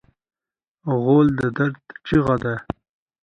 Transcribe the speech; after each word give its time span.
غول 1.01 1.27
د 1.39 1.41
درد 1.57 1.81
چیغه 2.05 2.35
ده. 2.43 2.55